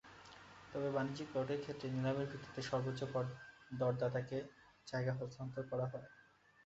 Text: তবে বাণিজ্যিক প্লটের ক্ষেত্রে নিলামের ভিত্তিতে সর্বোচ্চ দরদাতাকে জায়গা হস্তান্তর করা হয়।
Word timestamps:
তবে 0.73 0.89
বাণিজ্যিক 0.95 1.27
প্লটের 1.31 1.59
ক্ষেত্রে 1.63 1.87
নিলামের 1.89 2.29
ভিত্তিতে 2.31 2.61
সর্বোচ্চ 2.69 3.01
দরদাতাকে 3.71 4.37
জায়গা 4.87 5.13
হস্তান্তর 5.19 5.63
করা 5.71 5.85
হয়। 5.91 6.07